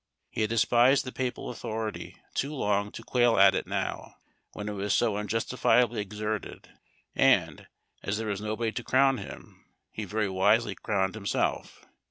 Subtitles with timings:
[0.31, 4.15] He had despised the papal authority too long to quail at it now,
[4.53, 6.71] when it was so unjustifiably exerted,
[7.13, 7.67] and,
[8.01, 11.85] as there was nobody to crown him, he very wisely crowned himself.